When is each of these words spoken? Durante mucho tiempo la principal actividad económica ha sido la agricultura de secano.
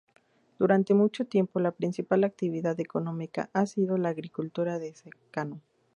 Durante 0.57 0.95
mucho 0.95 1.25
tiempo 1.25 1.59
la 1.59 1.69
principal 1.73 2.23
actividad 2.23 2.79
económica 2.79 3.51
ha 3.53 3.67
sido 3.67 3.99
la 3.99 4.09
agricultura 4.09 4.79
de 4.79 4.95
secano. 4.95 5.61